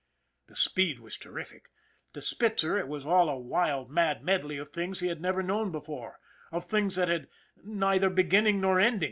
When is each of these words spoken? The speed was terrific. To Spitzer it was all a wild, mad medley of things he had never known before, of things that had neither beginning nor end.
The 0.47 0.55
speed 0.55 0.99
was 0.99 1.15
terrific. 1.15 1.69
To 2.13 2.23
Spitzer 2.23 2.75
it 2.75 2.87
was 2.87 3.05
all 3.05 3.29
a 3.29 3.37
wild, 3.37 3.91
mad 3.91 4.23
medley 4.23 4.57
of 4.57 4.69
things 4.69 4.99
he 4.99 5.09
had 5.09 5.21
never 5.21 5.43
known 5.43 5.71
before, 5.71 6.17
of 6.51 6.65
things 6.65 6.95
that 6.95 7.07
had 7.07 7.27
neither 7.63 8.09
beginning 8.09 8.59
nor 8.61 8.79
end. 8.79 8.99